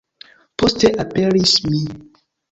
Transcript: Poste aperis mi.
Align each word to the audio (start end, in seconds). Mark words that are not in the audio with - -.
Poste 0.61 0.89
aperis 1.03 1.51
mi. 1.67 1.83